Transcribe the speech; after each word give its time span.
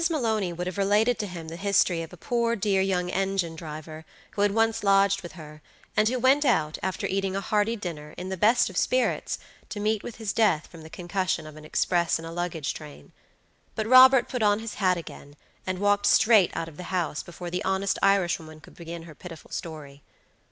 Maloney 0.09 0.51
would 0.51 0.65
have 0.65 0.79
related 0.79 1.19
to 1.19 1.27
him 1.27 1.47
the 1.47 1.55
history 1.57 2.01
of 2.01 2.11
a 2.11 2.17
poor 2.17 2.55
dear 2.55 2.81
young 2.81 3.11
engine 3.11 3.55
driver, 3.55 4.03
who 4.31 4.41
had 4.41 4.49
once 4.51 4.83
lodged 4.83 5.21
with 5.21 5.33
her, 5.33 5.61
and 5.95 6.09
who 6.09 6.17
went 6.17 6.43
out, 6.43 6.79
after 6.81 7.05
eating 7.05 7.35
a 7.35 7.39
hearty 7.39 7.75
dinner, 7.75 8.15
in 8.17 8.29
the 8.29 8.35
best 8.35 8.67
of 8.67 8.77
spirits, 8.77 9.37
to 9.69 9.79
meet 9.79 10.01
with 10.01 10.15
his 10.15 10.33
death 10.33 10.65
from 10.65 10.81
the 10.81 10.89
concussion 10.89 11.45
of 11.45 11.55
an 11.55 11.65
express 11.65 12.17
and 12.17 12.27
a 12.27 12.31
luggage 12.31 12.73
train; 12.73 13.11
but 13.75 13.85
Robert 13.85 14.27
put 14.27 14.41
on 14.41 14.57
his 14.57 14.73
hat 14.81 14.97
again, 14.97 15.35
and 15.67 15.77
walked 15.77 16.07
straight 16.07 16.49
out 16.55 16.67
of 16.67 16.77
the 16.77 16.85
house 16.89 17.21
before 17.21 17.51
the 17.51 17.63
honest 17.63 17.99
Irishwoman 18.01 18.59
could 18.59 18.73
begin 18.73 19.03
her 19.03 19.13
pitiful 19.13 19.51
story. 19.51 20.01